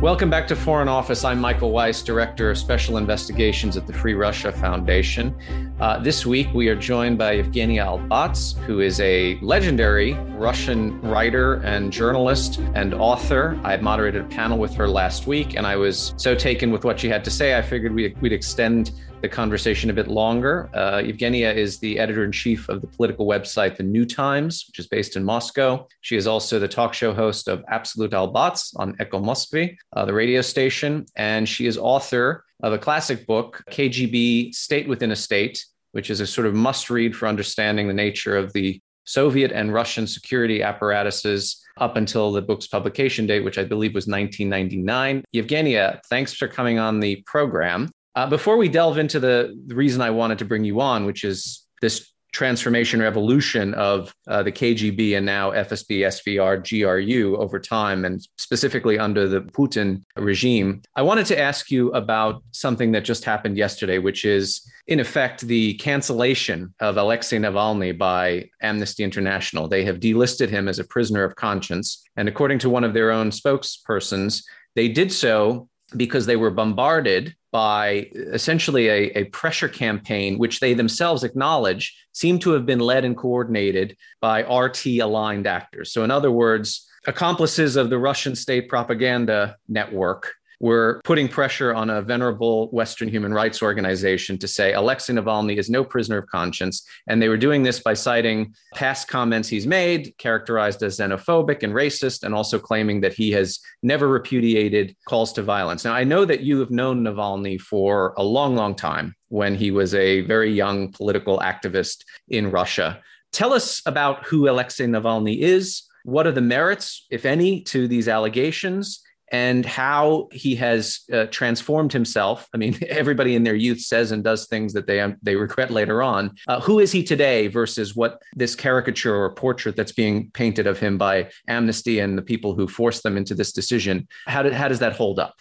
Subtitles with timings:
[0.00, 1.24] Welcome back to Foreign Office.
[1.24, 5.36] I'm Michael Weiss, Director of Special Investigations at the Free Russia Foundation.
[5.78, 11.56] Uh, this week, we are joined by Yevgenia Albats, who is a legendary Russian writer
[11.56, 13.60] and journalist and author.
[13.62, 16.98] I moderated a panel with her last week, and I was so taken with what
[16.98, 20.70] she had to say, I figured we'd, we'd extend the conversation a bit longer.
[20.72, 24.78] Uh, Yevgenia is the editor in chief of the political website The New Times, which
[24.78, 25.86] is based in Moscow.
[26.00, 30.14] She is also the talk show host of Absolute Albats on Echo Moskvy, uh, the
[30.14, 35.64] radio station, and she is author of a classic book, KGB State Within a State,
[35.92, 39.74] which is a sort of must read for understanding the nature of the Soviet and
[39.74, 45.24] Russian security apparatuses up until the book's publication date, which I believe was 1999.
[45.34, 47.90] Yevgenia, thanks for coming on the program.
[48.14, 51.24] Uh, before we delve into the, the reason I wanted to bring you on, which
[51.24, 58.04] is this transformation revolution of uh, the KGB and now FSB, SVR, GRU over time,
[58.04, 60.82] and specifically under the Putin regime.
[60.94, 65.42] I wanted to ask you about something that just happened yesterday, which is, in effect,
[65.42, 69.68] the cancellation of Alexei Navalny by Amnesty International.
[69.68, 72.02] They have delisted him as a prisoner of conscience.
[72.16, 74.44] And according to one of their own spokespersons,
[74.76, 80.74] they did so because they were bombarded by essentially a, a, pressure campaign, which they
[80.74, 85.92] themselves acknowledge seemed to have been led and coordinated by RT aligned actors.
[85.92, 91.88] So, in other words, accomplices of the Russian state propaganda network were putting pressure on
[91.90, 96.86] a venerable Western human rights organization to say Alexei Navalny is no prisoner of conscience.
[97.08, 101.72] And they were doing this by citing past comments he's made, characterized as xenophobic and
[101.72, 105.84] racist, and also claiming that he has never repudiated calls to violence.
[105.84, 109.70] Now, I know that you have known Navalny for a long, long time when he
[109.70, 113.00] was a very young political activist in Russia.
[113.32, 115.84] Tell us about who Alexei Navalny is.
[116.04, 119.02] What are the merits, if any, to these allegations?
[119.30, 122.48] And how he has uh, transformed himself.
[122.54, 125.70] I mean, everybody in their youth says and does things that they um, they regret
[125.70, 126.34] later on.
[126.46, 130.78] Uh, who is he today versus what this caricature or portrait that's being painted of
[130.78, 134.08] him by Amnesty and the people who forced them into this decision?
[134.26, 135.36] How did how does that hold up?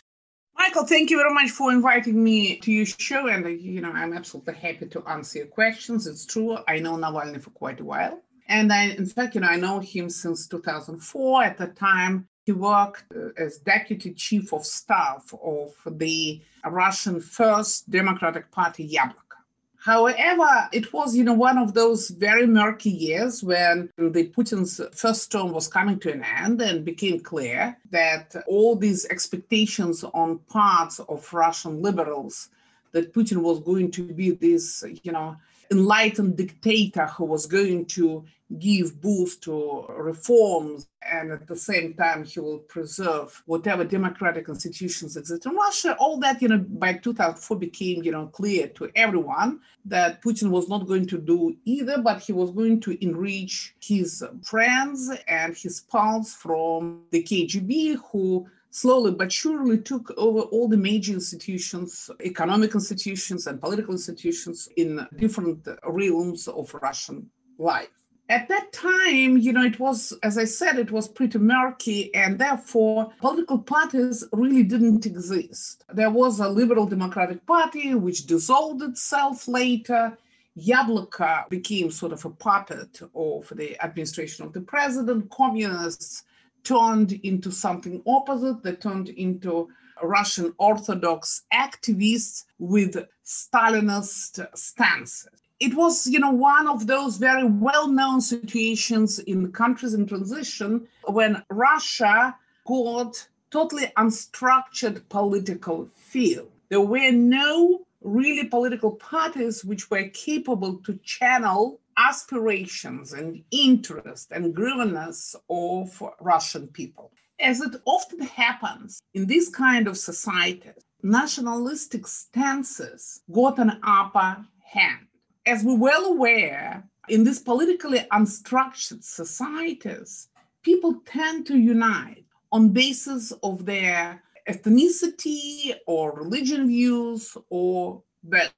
[0.58, 3.92] Michael, thank you very much for inviting me to your show, and uh, you know
[3.92, 6.06] I'm absolutely happy to answer your questions.
[6.06, 8.22] It's true, I know Navalny for quite a while.
[8.50, 11.44] And I, in fact, you know, I know him since 2004.
[11.44, 17.92] At the time, he worked uh, as deputy chief of staff of the Russian First
[17.92, 19.38] Democratic Party, Yabloko.
[19.78, 25.32] However, it was, you know, one of those very murky years when the Putin's first
[25.32, 30.98] term was coming to an end and became clear that all these expectations on parts
[31.14, 32.50] of Russian liberals
[32.94, 35.38] that Putin was going to be this, you know,
[35.70, 38.26] enlightened dictator who was going to
[38.58, 45.16] give boost to reforms and at the same time he will preserve whatever democratic institutions
[45.16, 49.60] exist in russia all that you know by 2004 became you know clear to everyone
[49.86, 54.24] that putin was not going to do either but he was going to enrich his
[54.42, 60.78] friends and his pals from the kgb who slowly but surely took over all the
[60.78, 67.99] major institutions, economic institutions and political institutions in different realms of Russian life.
[68.30, 72.38] At that time, you know, it was, as I said, it was pretty murky, and
[72.38, 75.84] therefore political parties really didn't exist.
[75.92, 80.16] There was a Liberal Democratic Party, which dissolved itself later.
[80.56, 85.32] Yabloko became sort of a puppet of the administration of the president.
[85.32, 86.24] Communists
[86.64, 88.62] turned into something opposite.
[88.62, 89.70] They turned into
[90.04, 95.30] Russian Orthodox activists with Stalinist stances.
[95.60, 101.44] It was, you know, one of those very well-known situations in countries in transition when
[101.50, 106.50] Russia got totally unstructured political field.
[106.70, 114.56] There were no really political parties which were capable to channel aspirations and interest and
[114.56, 117.12] grievances of Russian people.
[117.42, 125.09] As it often happens in this kind of societies, nationalistic stances got an upper hand.
[125.50, 130.28] As we're well aware, in these politically unstructured societies,
[130.62, 138.54] people tend to unite on basis of their ethnicity or religion views or birth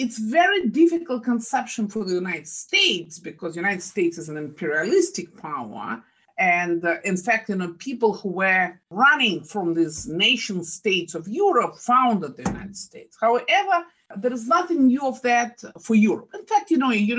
[0.00, 6.02] it's very difficult conception for the United States because United States is an imperialistic power.
[6.38, 11.28] And uh, in fact, you know, people who were running from these nation states of
[11.28, 13.18] Europe founded the United States.
[13.20, 13.84] However,
[14.16, 16.30] there is nothing new of that for Europe.
[16.34, 17.14] In fact, you know, you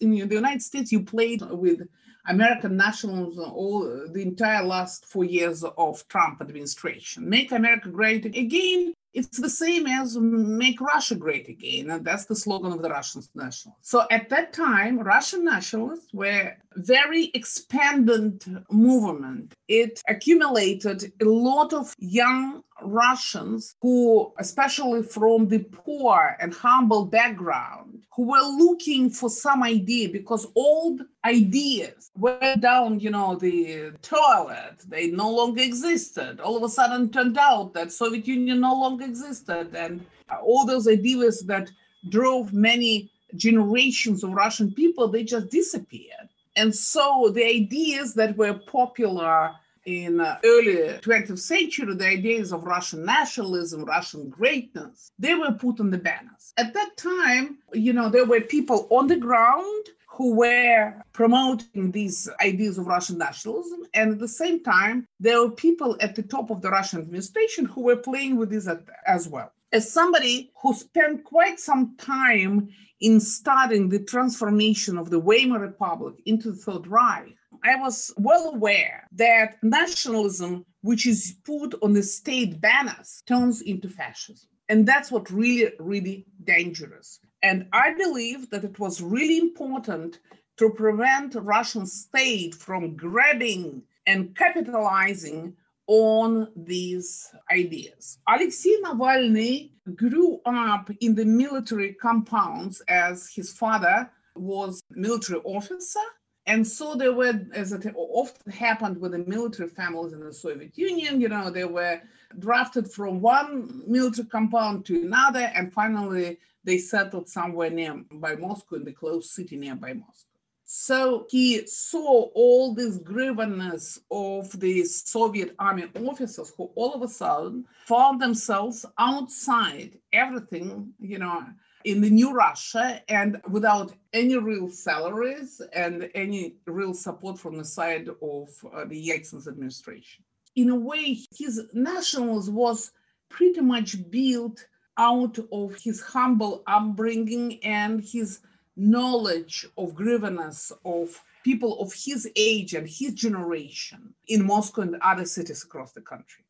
[0.00, 1.80] in the United States, you played with
[2.28, 7.28] American nationalism all the entire last four years of Trump administration.
[7.28, 8.94] Make America great again.
[9.18, 11.90] It's the same as make Russia great again.
[11.90, 13.90] And that's the slogan of the Russian nationalists.
[13.92, 18.34] So at that time, Russian nationalists were very expanded
[18.70, 19.54] movement.
[19.66, 27.87] It accumulated a lot of young Russians who, especially from the poor and humble background,
[28.18, 34.74] who were looking for some idea because old ideas went down, you know, the toilet.
[34.88, 36.40] They no longer existed.
[36.40, 39.72] All of a sudden turned out that Soviet Union no longer existed.
[39.72, 40.04] And
[40.42, 41.70] all those ideas that
[42.08, 46.28] drove many generations of Russian people, they just disappeared.
[46.56, 49.52] And so the ideas that were popular
[49.88, 55.90] in early 20th century, the ideas of Russian nationalism, Russian greatness, they were put on
[55.90, 56.52] the banners.
[56.58, 62.28] At that time, you know, there were people on the ground who were promoting these
[62.44, 63.84] ideas of Russian nationalism.
[63.94, 67.64] And at the same time, there were people at the top of the Russian administration
[67.64, 68.68] who were playing with this
[69.06, 69.52] as well.
[69.72, 72.68] As somebody who spent quite some time
[73.00, 78.50] in studying the transformation of the Weimar Republic into the Third Reich, I was well
[78.54, 84.48] aware that nationalism, which is put on the state banners, turns into fascism.
[84.68, 87.20] And that's what really, really dangerous.
[87.42, 90.20] And I believe that it was really important
[90.58, 95.54] to prevent Russian state from grabbing and capitalizing
[95.86, 98.18] on these ideas.
[98.28, 106.00] Alexei Navalny grew up in the military compounds as his father was military officer
[106.48, 110.76] and so there were, as it often happened with the military families in the Soviet
[110.78, 112.00] Union, you know, they were
[112.38, 118.76] drafted from one military compound to another, and finally they settled somewhere near by Moscow
[118.76, 120.24] in the close city nearby Moscow.
[120.64, 127.08] So he saw all this grievance of the Soviet army officers who all of a
[127.08, 131.44] sudden found themselves outside everything, you know,
[131.84, 137.64] in the new Russia and without any real salaries and any real support from the
[137.64, 140.24] side of uh, the Yeltsin's administration.
[140.56, 142.92] In a way, his nationalism was
[143.28, 144.66] pretty much built
[144.96, 148.40] out of his humble upbringing and his
[148.76, 155.24] knowledge of grievance of people of his age and his generation in Moscow and other
[155.24, 156.44] cities across the country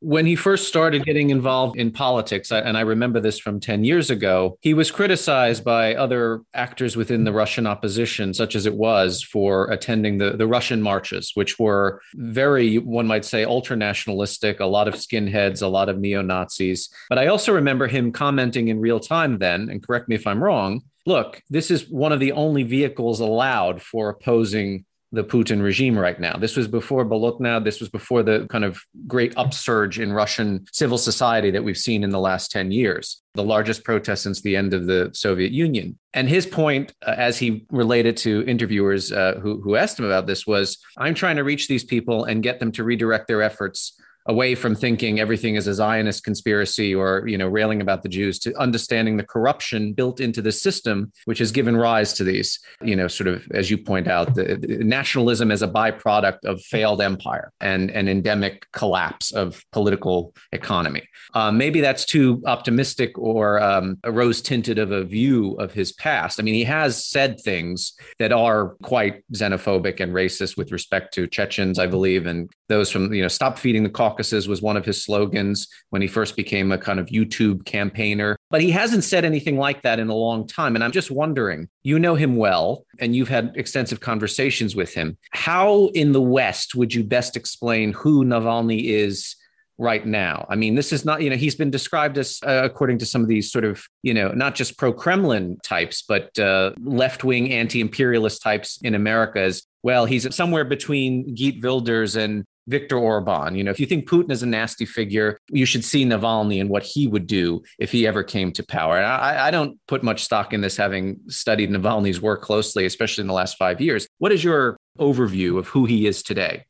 [0.00, 4.10] when he first started getting involved in politics, and I remember this from 10 years
[4.10, 9.22] ago, he was criticized by other actors within the Russian opposition, such as it was,
[9.22, 14.66] for attending the, the Russian marches, which were very, one might say, ultra nationalistic, a
[14.66, 16.88] lot of skinheads, a lot of neo Nazis.
[17.10, 20.42] But I also remember him commenting in real time then, and correct me if I'm
[20.42, 20.82] wrong.
[21.06, 26.20] Look, this is one of the only vehicles allowed for opposing the Putin regime right
[26.20, 26.36] now.
[26.36, 27.62] This was before Bolotna.
[27.62, 32.04] This was before the kind of great upsurge in Russian civil society that we've seen
[32.04, 35.98] in the last 10 years, the largest protest since the end of the Soviet Union.
[36.14, 40.26] And his point, uh, as he related to interviewers uh, who, who asked him about
[40.26, 44.00] this, was I'm trying to reach these people and get them to redirect their efforts
[44.26, 48.38] away from thinking everything is a Zionist conspiracy or you know railing about the Jews
[48.40, 52.96] to understanding the corruption built into the system, which has given rise to these you
[52.96, 57.00] know sort of as you point out the, the nationalism as a byproduct of failed
[57.00, 61.02] empire and an endemic collapse of political economy.
[61.34, 65.92] Uh, maybe that's too optimistic or um, a rose tinted of a view of his
[65.92, 66.40] past.
[66.40, 71.26] I mean, he has said things that are quite xenophobic and racist with respect to
[71.26, 74.84] Chechens, I believe, and those from you know stop feeding the Caucasus was one of
[74.84, 78.36] his slogans when he first became a kind of YouTube campaigner.
[78.50, 80.74] But he hasn't said anything like that in a long time.
[80.74, 85.16] And I'm just wondering, you know him well, and you've had extensive conversations with him.
[85.30, 89.36] How in the West would you best explain who Navalny is?
[89.80, 90.46] right now.
[90.50, 93.22] I mean, this is not, you know, he's been described as, uh, according to some
[93.22, 97.50] of these sort of, you know, not just pro Kremlin types, but uh, left wing
[97.50, 100.04] anti imperialist types in America as well.
[100.04, 103.54] He's somewhere between Geert Wilders and Viktor Orban.
[103.54, 106.70] You know, if you think Putin is a nasty figure, you should see Navalny and
[106.70, 108.98] what he would do if he ever came to power.
[108.98, 113.28] I, I, don't put much stock in this, having studied Navalny's work closely, especially in
[113.28, 114.06] the last five years.
[114.18, 116.64] What is your overview of who he is today?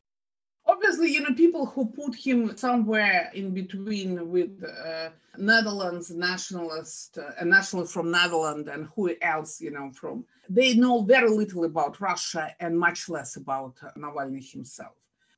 [0.65, 7.31] Obviously, you know, people who put him somewhere in between with uh, Netherlands nationalist, uh,
[7.39, 11.99] a nationalist from Netherlands, and who else, you know, from they know very little about
[11.99, 14.93] Russia and much less about Navalny himself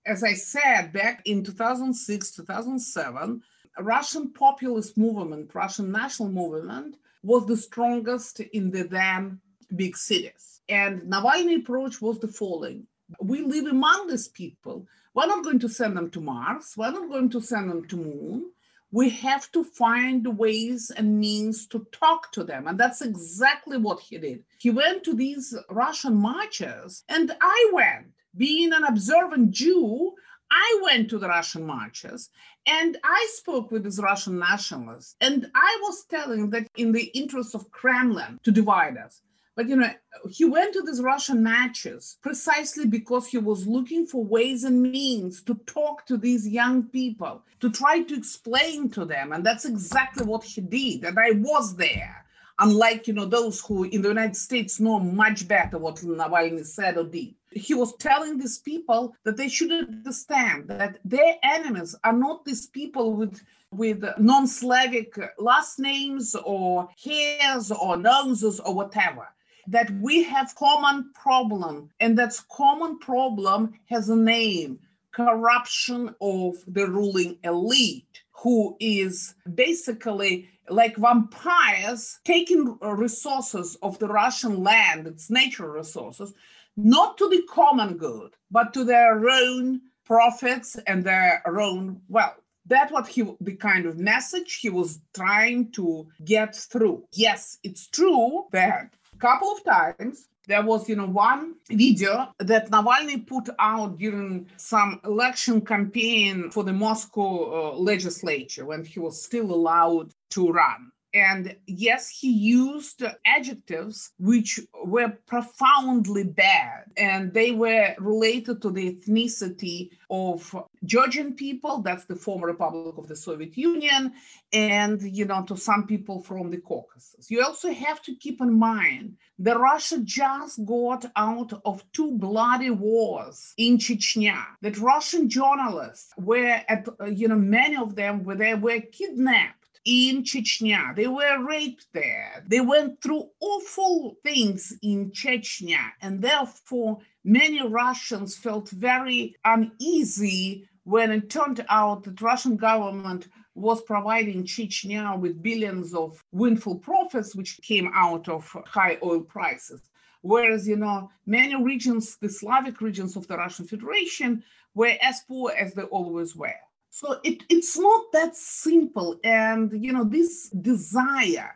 [0.06, 3.42] as I said, back in 2006, 2007,
[3.80, 9.40] Russian populist movement, Russian national movement, was the strongest in the then
[9.76, 10.62] big cities.
[10.70, 12.86] And Navalny approach was the following.
[13.22, 14.88] We live among these people.
[15.14, 16.74] We're not going to send them to Mars.
[16.76, 18.52] We're not going to send them to Moon.
[18.92, 22.68] We have to find ways and means to talk to them.
[22.68, 24.44] And that's exactly what he did.
[24.60, 28.14] He went to these Russian marches, and I went.
[28.36, 30.14] Being an observant Jew,
[30.52, 32.30] I went to the Russian marches
[32.66, 35.16] and I spoke with these Russian nationalists.
[35.20, 39.22] And I was telling that in the interest of Kremlin to divide us,
[39.56, 39.90] but you know,
[40.30, 45.44] he went to these Russian matches precisely because he was looking for ways and means
[45.44, 49.32] to talk to these young people, to try to explain to them.
[49.32, 51.04] And that's exactly what he did.
[51.04, 52.26] And I was there.
[52.60, 56.98] Unlike you know those who in the United States know much better what Navalny said
[56.98, 57.34] or did.
[57.56, 62.68] He was telling these people that they should understand that their enemies are not these
[62.68, 63.42] people with
[63.72, 69.28] with non-Slavic last names or hairs or noses or whatever
[69.68, 74.80] that we have common problem and that common problem has a name
[75.12, 84.64] corruption of the ruling elite who is basically like vampires taking resources of the russian
[84.64, 86.34] land its natural resources
[86.78, 92.40] not to the common good but to their own profits and their own wealth.
[92.66, 97.04] That what he the kind of message he was trying to get through.
[97.12, 102.70] Yes it's true that a couple of times there was you know one video that
[102.70, 109.22] navalny put out during some election campaign for the moscow uh, legislature when he was
[109.24, 117.52] still allowed to run and yes, he used adjectives which were profoundly bad, and they
[117.52, 123.56] were related to the ethnicity of Georgian people, that's the former Republic of the Soviet
[123.56, 124.14] Union,
[124.52, 127.30] and you know, to some people from the Caucasus.
[127.30, 132.70] You also have to keep in mind that Russia just got out of two bloody
[132.70, 134.44] wars in Chechnya.
[134.62, 140.24] That Russian journalists were at, you know, many of them were they were kidnapped in
[140.24, 140.96] Chechnya.
[140.96, 142.44] They were raped there.
[142.48, 145.92] They went through awful things in Chechnya.
[146.02, 153.82] And therefore, many Russians felt very uneasy when it turned out that Russian government was
[153.84, 159.82] providing Chechnya with billions of windfall profits, which came out of high oil prices.
[160.22, 165.52] Whereas, you know, many regions, the Slavic regions of the Russian Federation, were as poor
[165.52, 166.56] as they always were.
[166.96, 169.20] So it, it's not that simple.
[169.24, 171.56] And, you know, this desire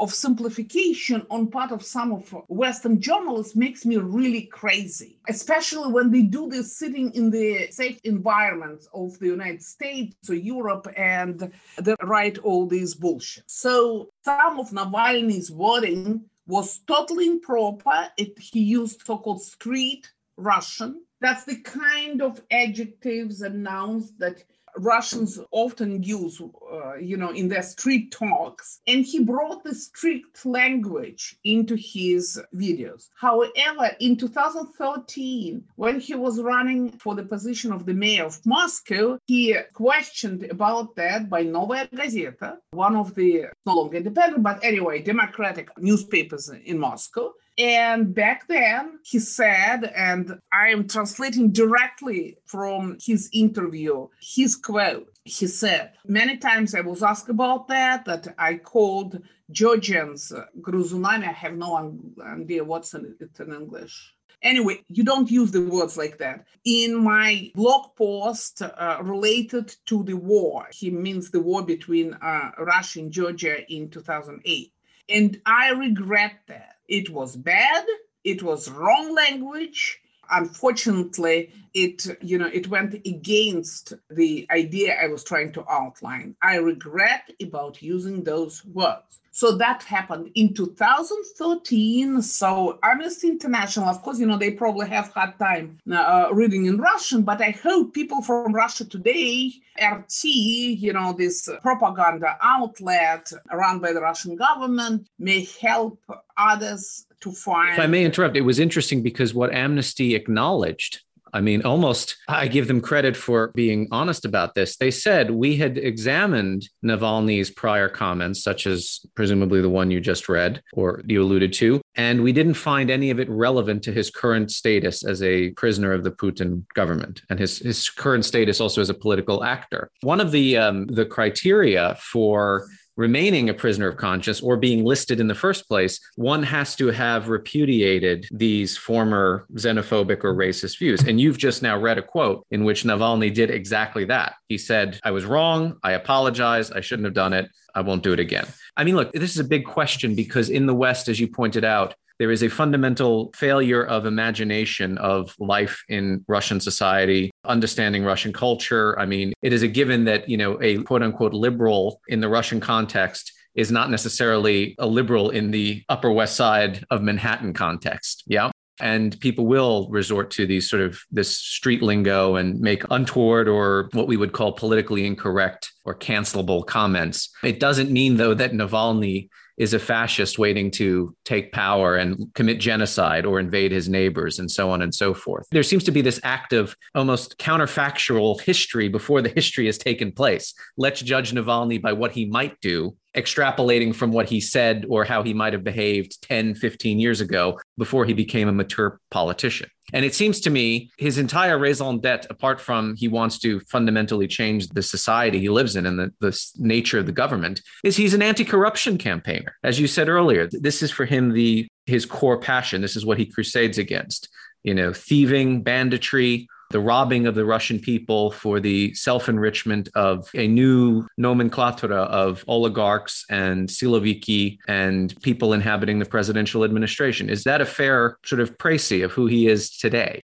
[0.00, 6.10] of simplification on part of some of Western journalists makes me really crazy, especially when
[6.10, 11.52] they do this sitting in the safe environments of the United States or Europe and
[11.76, 13.44] they write all this bullshit.
[13.48, 18.08] So some of Navalny's wording was totally improper.
[18.16, 21.02] It, he used so-called street Russian.
[21.20, 24.42] That's the kind of adjectives and nouns that
[24.78, 28.80] Russians often use, uh, you know, in their street talks.
[28.86, 33.08] And he brought the strict language into his videos.
[33.14, 39.18] However, in 2013, when he was running for the position of the mayor of Moscow,
[39.26, 45.02] he questioned about that by Novaya Gazeta, one of the no longer independent, but anyway,
[45.02, 47.32] democratic newspapers in Moscow.
[47.60, 55.12] And back then, he said, and I am translating directly from his interview, his quote.
[55.24, 61.28] He said, Many times I was asked about that, that I called Georgians gruzunami.
[61.28, 63.02] I have no idea what's it
[63.38, 64.14] in English.
[64.40, 66.46] Anyway, you don't use the words like that.
[66.64, 72.52] In my blog post uh, related to the war, he means the war between uh,
[72.56, 74.72] Russia and Georgia in 2008.
[75.10, 77.86] And I regret that it was bad,
[78.24, 79.99] it was wrong language.
[80.30, 86.34] Unfortunately, it you know it went against the idea I was trying to outline.
[86.42, 89.20] I regret about using those words.
[89.32, 92.20] So that happened in 2013.
[92.20, 96.78] So Amnesty International, of course, you know, they probably have had time uh, reading in
[96.78, 103.78] Russian, but I hope people from Russia today, RT, you know, this propaganda outlet run
[103.78, 106.02] by the Russian government, may help
[106.36, 107.72] others to find.
[107.72, 111.00] If I may interrupt, it was interesting because what Amnesty acknowledged
[111.32, 114.76] I mean, almost I give them credit for being honest about this.
[114.76, 120.28] They said we had examined Navalny's prior comments, such as presumably the one you just
[120.28, 124.10] read or you alluded to, and we didn't find any of it relevant to his
[124.10, 128.80] current status as a prisoner of the Putin government and his, his current status also
[128.80, 129.90] as a political actor.
[130.02, 135.20] One of the um, the criteria for remaining a prisoner of conscience or being listed
[135.20, 141.02] in the first place, one has to have repudiated these former xenophobic or racist views.
[141.02, 144.34] And you've just now read a quote in which Navalny did exactly that.
[144.48, 145.78] He said, I was wrong.
[145.82, 146.70] I apologize.
[146.70, 147.50] I shouldn't have done it.
[147.74, 148.46] I won't do it again.
[148.76, 151.64] I mean, look, this is a big question because in the West, as you pointed
[151.64, 158.30] out, there is a fundamental failure of imagination of life in Russian society, understanding Russian
[158.30, 158.96] culture.
[159.00, 162.28] I mean, it is a given that, you know, a quote unquote liberal in the
[162.28, 168.22] Russian context is not necessarily a liberal in the Upper West Side of Manhattan context.
[168.26, 168.50] Yeah
[168.82, 173.90] and people will resort to these sort of this street lingo and make untoward or
[173.92, 177.28] what we would call politically incorrect or cancelable comments.
[177.44, 179.28] It doesn't mean though that Navalny
[179.60, 184.50] is a fascist waiting to take power and commit genocide or invade his neighbors and
[184.50, 185.46] so on and so forth.
[185.52, 190.54] There seems to be this active, almost counterfactual history before the history has taken place.
[190.78, 195.22] Let's judge Navalny by what he might do, extrapolating from what he said or how
[195.22, 199.68] he might have behaved 10, 15 years ago before he became a mature politician.
[199.92, 204.28] And it seems to me his entire raison d'etre, apart from he wants to fundamentally
[204.28, 208.14] change the society he lives in and the, the nature of the government, is he's
[208.14, 209.56] an anti-corruption campaigner.
[209.64, 212.80] As you said earlier, this is for him the his core passion.
[212.80, 214.28] This is what he crusades against.
[214.62, 220.30] You know, thieving, banditry, the robbing of the Russian people for the self enrichment of
[220.34, 227.28] a new nomenclatura of oligarchs and siloviki and people inhabiting the presidential administration.
[227.28, 230.22] Is that a fair sort of précis of who he is today?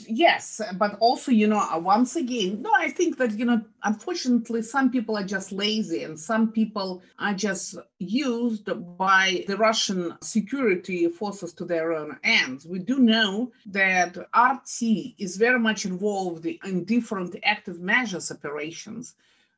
[0.00, 4.60] Yes but also you know uh, once again no i think that you know unfortunately
[4.60, 11.08] some people are just lazy and some people are just used by the russian security
[11.08, 12.66] forces to their own ends.
[12.66, 14.82] We do know that rt
[15.18, 19.14] is very much involved in different active measures operations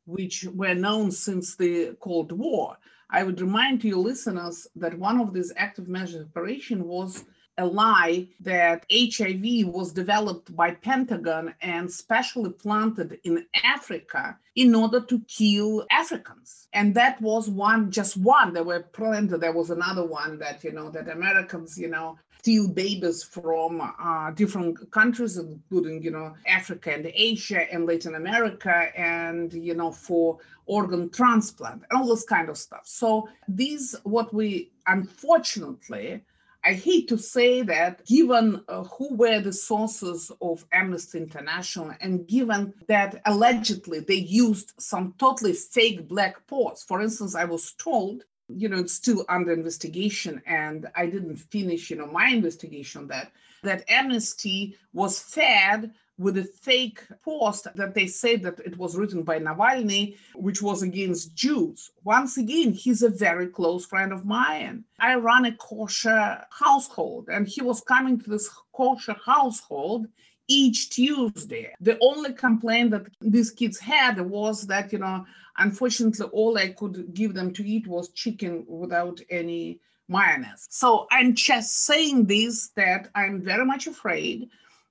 [0.07, 2.79] which were known since the cold war.
[3.11, 7.25] I would remind your listeners that one of these active measures operation was
[7.59, 15.01] a lie that HIV was developed by Pentagon and specially planted in Africa in order
[15.01, 16.69] to kill Africans.
[16.73, 18.53] And that was one, just one.
[18.53, 19.37] There were plenty.
[19.37, 24.31] There was another one that, you know, that Americans, you know, steal babies from uh,
[24.31, 30.39] different countries, including, you know, Africa and Asia and Latin America, and, you know, for
[30.67, 32.83] organ transplant and all this kind of stuff.
[32.85, 36.25] So these, what we unfortunately,
[36.65, 42.27] I hate to say that, given uh, who were the sources of Amnesty International, and
[42.27, 46.85] given that allegedly they used some totally fake black posts.
[46.85, 51.91] For instance, I was told, you know, it's still under investigation, and I didn't finish,
[51.91, 57.95] you know, my investigation on that, that Amnesty was fed with a fake post that
[57.95, 61.93] they said that it was written by Navalny, which was against Jews.
[62.05, 64.85] Once again, he's a very close friend of mine.
[64.99, 70.09] I run a kosher household, and he was coming to this kosher household
[70.49, 71.73] each Tuesday.
[71.81, 75.25] The only complaint that these kids had was that, you know,
[75.59, 80.67] unfortunately, all I could give them to eat was chicken without any mayonnaise.
[80.71, 84.49] So I'm just saying this that I'm very much afraid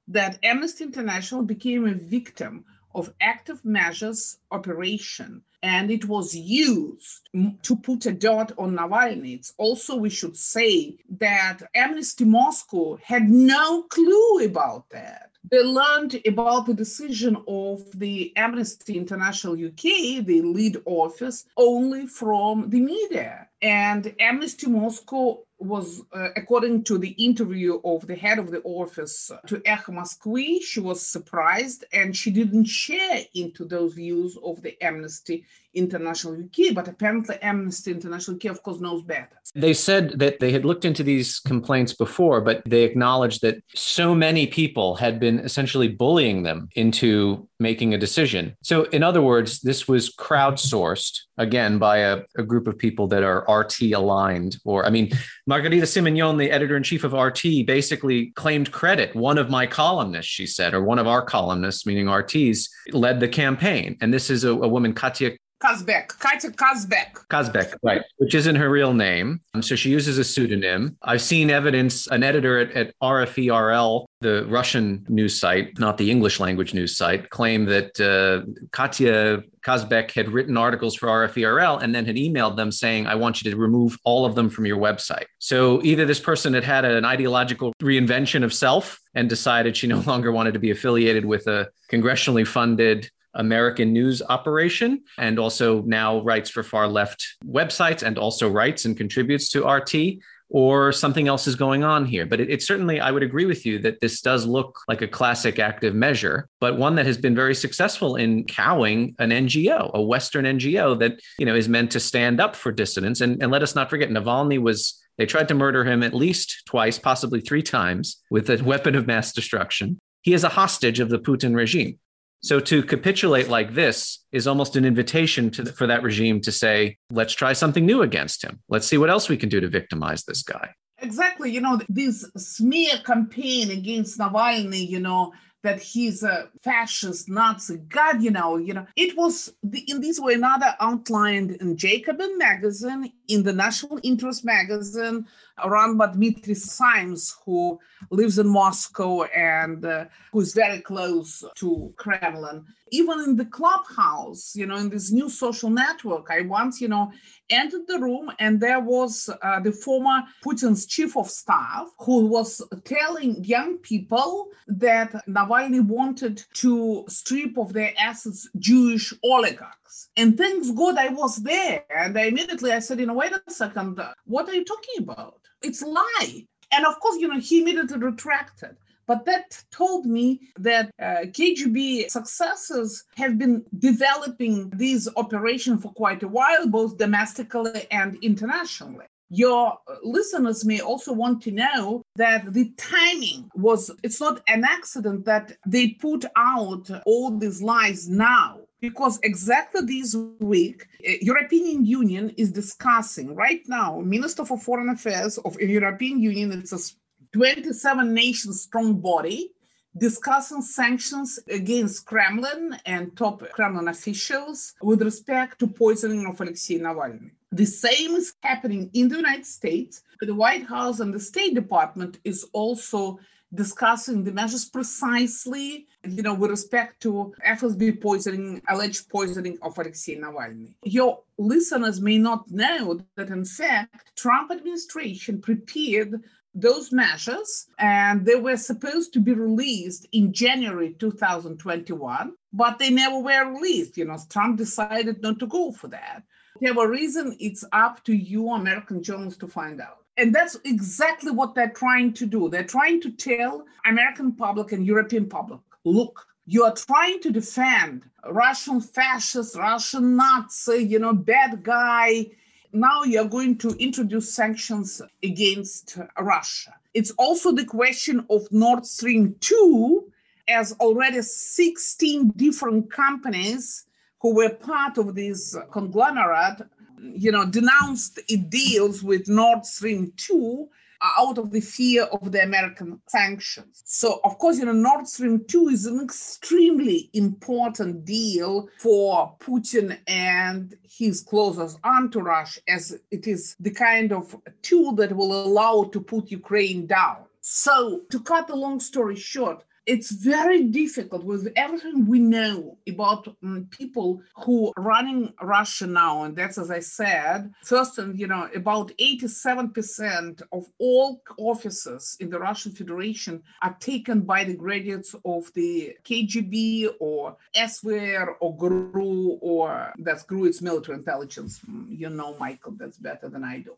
[0.07, 2.65] that Amnesty International became a victim
[2.95, 7.29] of active measures operation and it was used
[7.63, 9.35] to put a dot on Navalny.
[9.35, 15.31] It's also, we should say that Amnesty Moscow had no clue about that.
[15.49, 22.69] They learned about the decision of the Amnesty International UK, the lead office, only from
[22.69, 23.47] the media.
[23.61, 29.31] And Amnesty Moscow was, uh, according to the interview of the head of the office
[29.47, 34.81] to Echo Moskvy, she was surprised and she didn't share into those views of the
[34.83, 39.29] Amnesty International UK, but apparently Amnesty International UK, of course, knows better.
[39.55, 44.15] They said that they had looked into these complaints before, but they acknowledged that so
[44.15, 48.55] many people had been essentially bullying them into making a decision.
[48.61, 53.23] So, in other words, this was crowdsourced again by a, a group of people that
[53.23, 54.57] are RT aligned.
[54.63, 55.11] Or, I mean,
[55.45, 59.15] Margarita Simonyan, the editor in chief of RT, basically claimed credit.
[59.15, 63.27] One of my columnists, she said, or one of our columnists, meaning RTs, led the
[63.27, 63.97] campaign.
[64.01, 67.25] And this is a, a woman, Katya Kazbek, Katya Kazbek.
[67.29, 69.39] Kazbek, right, which isn't her real name.
[69.53, 70.97] Um, so she uses a pseudonym.
[71.01, 76.39] I've seen evidence, an editor at, at RFE/RL, the Russian news site, not the English
[76.39, 82.05] language news site, claimed that uh, Katya Kazbek had written articles for RFE/RL and then
[82.05, 85.25] had emailed them saying, I want you to remove all of them from your website.
[85.39, 89.99] So either this person had had an ideological reinvention of self and decided she no
[90.05, 96.21] longer wanted to be affiliated with a congressionally funded American news operation and also now
[96.21, 100.19] writes for far left websites and also writes and contributes to RT
[100.49, 102.25] or something else is going on here.
[102.25, 105.07] But it, it, certainly, I would agree with you that this does look like a
[105.07, 110.01] classic active measure, but one that has been very successful in cowing an NGO, a
[110.01, 113.21] Western NGO that you know is meant to stand up for dissidents.
[113.21, 115.01] And, and let us not forget, Navalny was.
[115.17, 119.07] They tried to murder him at least twice, possibly three times, with a weapon of
[119.07, 119.97] mass destruction.
[120.21, 121.97] He is a hostage of the Putin regime.
[122.41, 126.97] So to capitulate like this is almost an invitation to, for that regime to say,
[127.09, 128.61] let's try something new against him.
[128.69, 130.69] Let's see what else we can do to victimize this guy.
[130.99, 131.51] Exactly.
[131.51, 137.77] You know, this smear campaign against Navalny, you know, that he's a fascist Nazi.
[137.77, 142.37] God, you know, you know, it was the, in this way another outlined in Jacobin
[142.37, 145.25] magazine, in the National Interest magazine,
[145.65, 147.79] run by Dmitry Simes, who
[148.11, 152.65] lives in Moscow and uh, who is very close to Kremlin.
[152.91, 157.11] Even in the clubhouse, you know, in this new social network, I once, you know,
[157.49, 162.61] entered the room and there was uh, the former Putin's chief of staff who was
[162.85, 169.86] telling young people that Navalny wanted to strip of their assets Jewish oligarchs.
[170.15, 171.85] And thanks God I was there.
[171.95, 175.39] And I immediately I said, you know, wait a second, what are you talking about?
[175.61, 176.45] It's lie.
[176.71, 178.75] And of course, you know, he immediately retracted.
[179.07, 186.23] But that told me that uh, KGB successors have been developing these operations for quite
[186.23, 189.05] a while, both domestically and internationally.
[189.29, 195.25] Your listeners may also want to know that the timing was, it's not an accident
[195.25, 202.29] that they put out all these lies now because exactly this week eh, european union
[202.37, 206.93] is discussing right now minister for foreign affairs of european union it's a
[207.33, 209.51] 27 nation strong body
[209.97, 217.31] discussing sanctions against kremlin and top kremlin officials with respect to poisoning of alexei navalny
[217.51, 222.19] the same is happening in the united states the white house and the state department
[222.23, 223.19] is also
[223.53, 230.17] discussing the measures precisely, you know, with respect to FSB poisoning, alleged poisoning of Alexei
[230.17, 230.75] Navalny.
[230.83, 236.21] Your listeners may not know that in fact, Trump administration prepared
[236.53, 243.19] those measures and they were supposed to be released in January 2021, but they never
[243.19, 243.95] were released.
[243.95, 246.23] You know, Trump decided not to go for that.
[246.59, 249.99] Whatever reason, it's up to you American journalists to find out.
[250.17, 252.49] And that's exactly what they're trying to do.
[252.49, 258.03] They're trying to tell American public and European public, look, you are trying to defend
[258.27, 262.27] Russian fascist, Russian Nazi, you know, bad guy.
[262.73, 266.73] Now you're going to introduce sanctions against Russia.
[266.93, 270.11] It's also the question of Nord Stream 2,
[270.47, 273.86] as already 16 different companies
[274.19, 276.61] who were part of this conglomerate
[276.99, 280.67] you know, denounced it deals with Nord Stream 2
[280.99, 283.83] uh, out of the fear of the American sanctions.
[283.85, 289.97] So, of course, you know, Nord Stream 2 is an extremely important deal for Putin
[290.07, 296.01] and his closest entourage, as it is the kind of tool that will allow to
[296.01, 297.17] put Ukraine down.
[297.41, 303.25] So, to cut the long story short, it's very difficult with everything we know about
[303.41, 307.53] um, people who are running Russia now, and that's as I said.
[307.63, 314.21] First, and you know, about 87% of all offices in the Russian Federation are taken
[314.21, 320.97] by the graduates of the KGB or SVR or GRU, or that's GRU, it's military
[320.97, 321.61] intelligence.
[321.69, 323.73] Mm, you know, Michael, that's better than I do.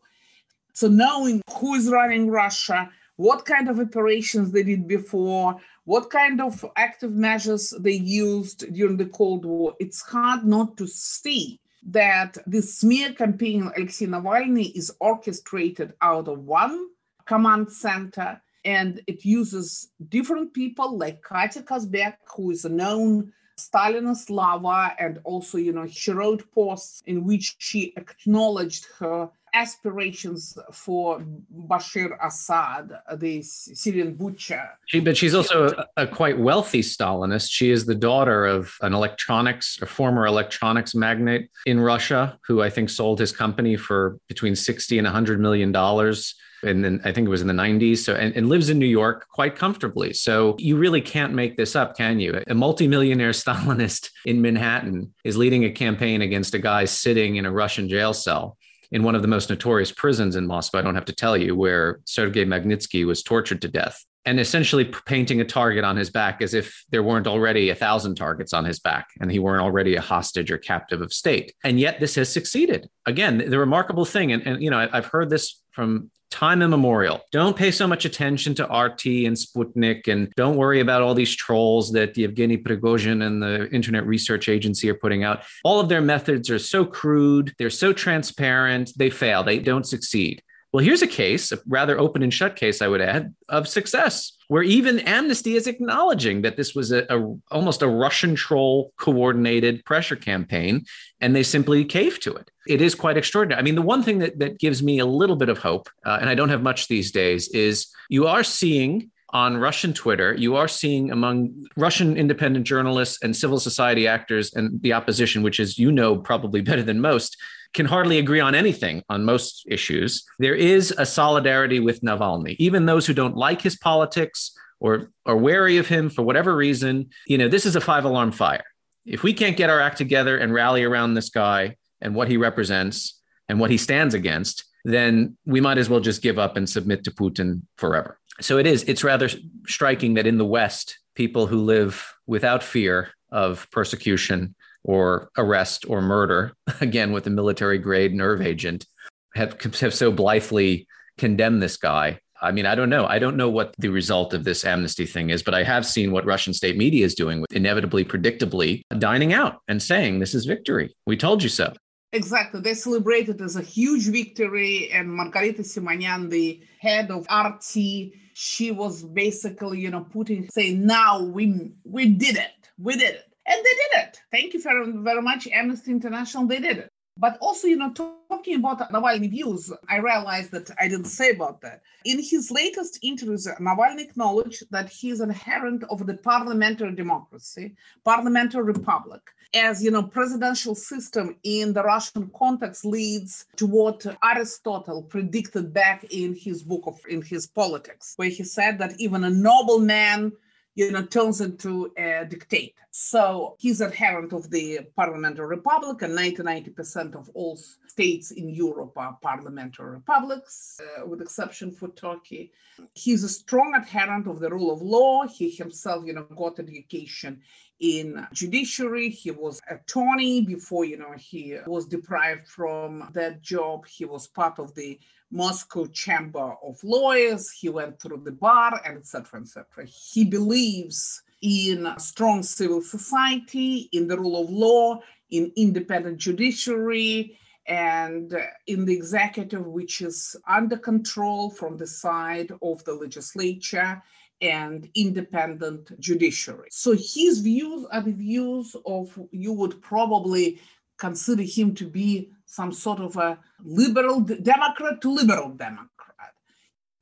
[0.72, 2.90] So knowing who is running Russia,
[3.20, 5.54] what kind of operations they did before,
[5.84, 10.86] what kind of active measures they used during the Cold War, it's hard not to
[10.86, 16.88] see that this smear campaign Alexei Navalny is orchestrated out of one
[17.26, 24.30] command center and it uses different people like Katya Kazbek, who is a known Stalinist
[24.30, 31.22] lover, and also, you know, she wrote posts in which she acknowledged her aspirations for
[31.68, 34.68] Bashir Assad, the Syrian butcher.
[34.86, 37.48] She, but she's also a, a, quite wealthy Stalinist.
[37.50, 42.70] She is the daughter of an electronics, a former electronics magnate in Russia, who I
[42.70, 46.34] think sold his company for between 60 and 100 million dollars.
[46.62, 47.98] And then I think it was in the 90s.
[47.98, 50.12] So, and, and lives in New York quite comfortably.
[50.12, 52.42] So, you really can't make this up, can you?
[52.46, 57.50] A multimillionaire Stalinist in Manhattan is leading a campaign against a guy sitting in a
[57.50, 58.58] Russian jail cell
[58.92, 60.78] in one of the most notorious prisons in Moscow.
[60.78, 64.04] I don't have to tell you, where Sergei Magnitsky was tortured to death.
[64.26, 68.16] and essentially painting a target on his back as if there weren't already a thousand
[68.16, 71.54] targets on his back and he weren't already a hostage or captive of state.
[71.64, 72.88] And yet this has succeeded.
[73.06, 77.20] Again, the remarkable thing, and, and you know, I've heard this from time immemorial.
[77.32, 81.34] Don't pay so much attention to RT and Sputnik, and don't worry about all these
[81.34, 85.42] trolls that Yevgeny Prigozhin and the Internet Research Agency are putting out.
[85.64, 90.42] All of their methods are so crude, they're so transparent, they fail, they don't succeed.
[90.72, 94.32] Well, here's a case, a rather open and shut case, I would add, of success,
[94.46, 99.84] where even Amnesty is acknowledging that this was a, a, almost a Russian troll coordinated
[99.84, 100.84] pressure campaign,
[101.20, 102.52] and they simply caved to it.
[102.68, 103.58] It is quite extraordinary.
[103.58, 106.18] I mean, the one thing that, that gives me a little bit of hope, uh,
[106.20, 110.56] and I don't have much these days, is you are seeing on Russian Twitter, you
[110.56, 115.78] are seeing among Russian independent journalists and civil society actors and the opposition, which is,
[115.78, 117.36] you know, probably better than most,
[117.72, 120.24] can hardly agree on anything on most issues.
[120.38, 122.56] There is a solidarity with Navalny.
[122.58, 127.10] Even those who don't like his politics or are wary of him for whatever reason,
[127.26, 128.64] you know, this is a five alarm fire.
[129.06, 132.36] If we can't get our act together and rally around this guy and what he
[132.36, 136.68] represents and what he stands against, then we might as well just give up and
[136.68, 138.18] submit to Putin forever.
[138.40, 139.28] So it is, it's rather
[139.66, 146.00] striking that in the West, people who live without fear of persecution or arrest or
[146.00, 148.86] murder, again with a military grade nerve agent,
[149.34, 150.86] have, have so blithely
[151.18, 152.18] condemned this guy.
[152.42, 153.06] I mean, I don't know.
[153.06, 156.10] I don't know what the result of this amnesty thing is, but I have seen
[156.10, 160.46] what Russian state media is doing with inevitably, predictably dining out and saying, This is
[160.46, 160.94] victory.
[161.06, 161.74] We told you so.
[162.12, 162.60] Exactly.
[162.60, 164.90] They celebrated it as a huge victory.
[164.90, 171.22] And Margarita Simonyan, the head of RT, she was basically, you know, putting, saying, now
[171.22, 172.70] we we did it.
[172.78, 173.29] We did it.
[173.50, 174.20] And they did it.
[174.30, 176.46] Thank you very, very much, Amnesty International.
[176.46, 176.88] They did it.
[177.16, 181.60] But also, you know, talking about Navalny views, I realized that I didn't say about
[181.62, 181.82] that.
[182.04, 188.62] In his latest interviews, Navalny acknowledged that he is adherent of the parliamentary democracy, parliamentary
[188.62, 189.20] republic,
[189.52, 196.04] as you know, presidential system in the Russian context leads to what Aristotle predicted back
[196.10, 200.32] in his book of in his politics, where he said that even a noble man
[200.74, 202.72] you know, turns into a uh, dictator.
[202.90, 207.58] So he's adherent of the parliamentary republic, and 90-90% of all
[207.92, 212.52] states in Europe are parliamentary republics, uh, with exception for Turkey.
[212.94, 215.26] He's a strong adherent of the rule of law.
[215.26, 217.40] He himself, you know, got education
[217.80, 219.08] in judiciary.
[219.08, 223.86] He was attorney before, you know, he was deprived from that job.
[223.86, 224.98] He was part of the
[225.30, 227.50] Moscow Chamber of Lawyers.
[227.50, 229.40] He went through the bar, and etc.
[229.40, 229.86] etc.
[229.86, 235.00] He believes in strong civil society, in the rule of law,
[235.30, 238.34] in independent judiciary, and
[238.66, 244.02] in the executive, which is under control from the side of the legislature
[244.42, 246.68] and independent judiciary.
[246.70, 250.60] So his views are the views of, you would probably
[250.98, 255.88] consider him to be some sort of a liberal Democrat to liberal Democrat.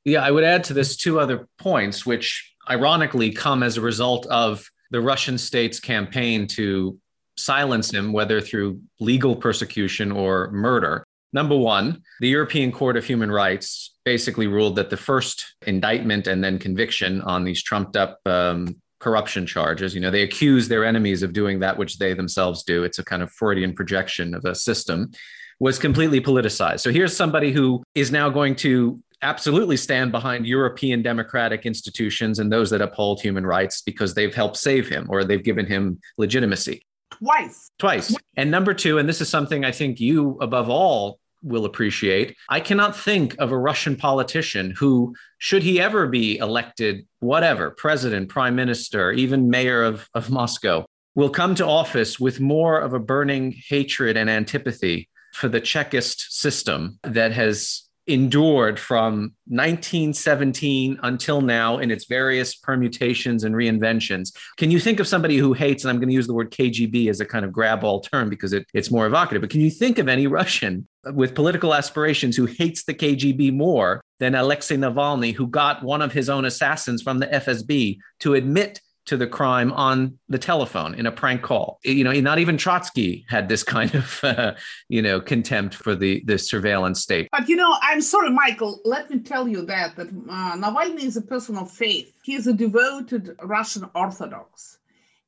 [0.05, 4.25] Yeah, I would add to this two other points, which ironically come as a result
[4.27, 6.99] of the Russian state's campaign to
[7.39, 11.03] silence him, whether through legal persecution or murder.
[11.31, 16.43] Number one, the European Court of Human Rights basically ruled that the first indictment and
[16.43, 21.23] then conviction on these trumped up um, corruption charges, you know, they accuse their enemies
[21.23, 22.83] of doing that which they themselves do.
[22.83, 25.11] It's a kind of Freudian projection of a system,
[25.59, 26.79] was completely politicized.
[26.79, 32.51] So here's somebody who is now going to absolutely stand behind European democratic institutions and
[32.51, 36.81] those that uphold human rights because they've helped save him or they've given him legitimacy.
[37.19, 37.71] Twice.
[37.77, 38.15] Twice.
[38.35, 42.35] And number two, and this is something I think you, above all, will appreciate.
[42.49, 48.29] I cannot think of a Russian politician who, should he ever be elected, whatever, president,
[48.29, 52.99] prime minister, even mayor of, of Moscow, will come to office with more of a
[52.99, 61.77] burning hatred and antipathy for the Chekist system that has endured from 1917 until now
[61.77, 64.33] in its various permutations and reinventions.
[64.57, 67.09] Can you think of somebody who hates, and I'm going to use the word KGB
[67.09, 69.69] as a kind of grab all term because it, it's more evocative, but can you
[69.69, 75.33] think of any Russian with political aspirations who hates the KGB more than Alexei Navalny,
[75.33, 79.71] who got one of his own assassins from the FSB to admit to the crime
[79.73, 81.79] on the telephone in a prank call.
[81.83, 84.53] You know, not even Trotsky had this kind of, uh,
[84.87, 87.27] you know, contempt for the, the surveillance state.
[87.31, 91.17] But, you know, I'm sorry, Michael, let me tell you that, that uh, Navalny is
[91.17, 92.13] a person of faith.
[92.23, 94.78] He is a devoted Russian Orthodox.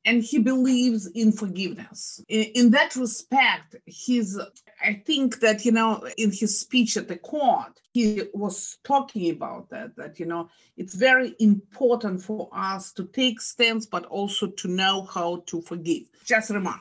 [0.04, 2.22] And he believes in forgiveness.
[2.28, 4.38] In, in, that respect, he's,
[4.82, 9.70] I think that, you know, in his speech at the court, he was talking about
[9.70, 14.68] that, that, you know, it's very important for us to take stands, but also to
[14.68, 16.04] know how to forgive.
[16.24, 16.80] Just a remark.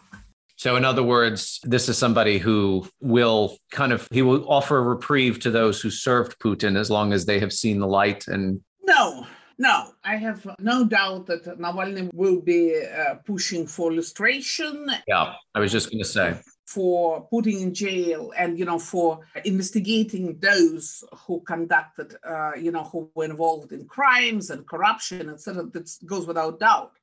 [0.56, 4.82] So, in other words, this is somebody who will kind of he will offer a
[4.82, 8.28] reprieve to those who served Putin as long as they have seen the light.
[8.28, 9.26] And no,
[9.68, 14.76] no, I have no doubt that Navalny will be uh, pushing for lustration.
[15.08, 16.28] Yeah, I was just going to say
[16.66, 22.86] for putting in jail and you know for investigating those who conducted uh, you know
[22.92, 26.94] who were involved in crimes and corruption etc that goes without doubt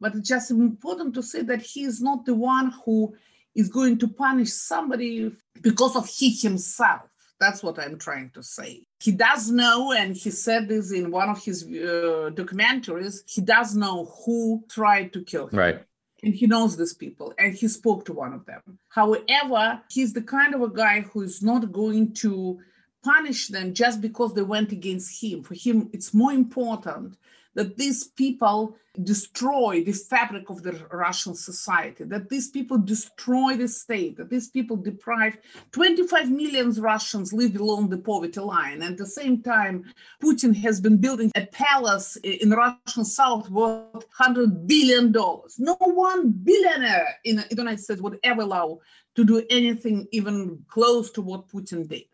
[0.00, 3.16] but it's just important to say that he is not the one who
[3.54, 7.08] is going to punish somebody because of he himself.
[7.40, 8.85] That's what I'm trying to say.
[8.98, 13.74] He does know, and he said this in one of his uh, documentaries, he does
[13.74, 15.58] know who tried to kill him.
[15.58, 15.84] Right.
[16.22, 18.78] And he knows these people, and he spoke to one of them.
[18.88, 22.58] However, he's the kind of a guy who is not going to
[23.04, 25.42] punish them just because they went against him.
[25.42, 27.16] For him, it's more important
[27.56, 33.66] that these people destroy the fabric of the Russian society, that these people destroy the
[33.66, 35.36] state, that these people deprive
[35.72, 38.82] 25 million Russians live below the poverty line.
[38.82, 39.84] And at the same time,
[40.22, 45.12] Putin has been building a palace in Russian south worth $100 billion.
[45.12, 48.80] No one billionaire in the United States would ever allow
[49.14, 52.04] to do anything even close to what Putin did.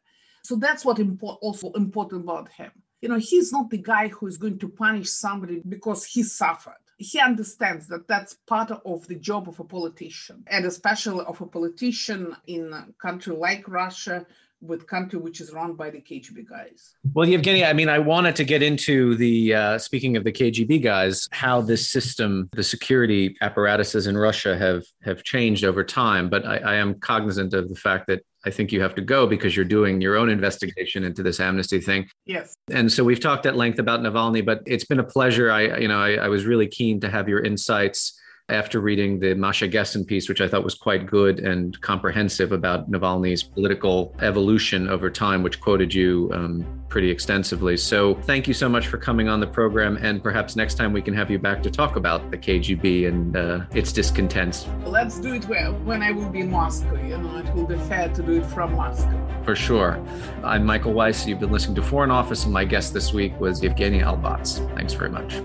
[0.44, 2.72] So that's what impo- also important about him
[3.02, 6.76] you know, he's not the guy who is going to punish somebody because he suffered.
[6.98, 11.46] He understands that that's part of the job of a politician, and especially of a
[11.46, 14.24] politician in a country like Russia,
[14.60, 16.94] with country which is run by the KGB guys.
[17.12, 20.80] Well, Yevgenia, I mean, I wanted to get into the uh, speaking of the KGB
[20.80, 26.30] guys, how this system, the security apparatuses in Russia have have changed over time.
[26.30, 29.26] But I, I am cognizant of the fact that I think you have to go
[29.26, 32.08] because you're doing your own investigation into this amnesty thing.
[32.26, 32.56] Yes.
[32.70, 35.50] And so we've talked at length about Navalny, but it's been a pleasure.
[35.50, 39.34] I, you know, I, I was really keen to have your insights after reading the
[39.34, 44.88] Masha Gessen piece, which I thought was quite good and comprehensive about Navalny's political evolution
[44.88, 47.76] over time, which quoted you um, pretty extensively.
[47.76, 49.96] So thank you so much for coming on the program.
[49.96, 53.36] And perhaps next time we can have you back to talk about the KGB and
[53.36, 54.66] uh, its discontents.
[54.84, 55.44] Let's do it
[55.84, 56.94] when I will be in Moscow.
[56.96, 59.18] You know, it will be fair to do it from Moscow.
[59.44, 60.04] For sure.
[60.44, 61.26] I'm Michael Weiss.
[61.26, 64.58] You've been listening to Foreign Office, and my guest this week was Yevgenia Albats.
[64.76, 65.40] Thanks very much.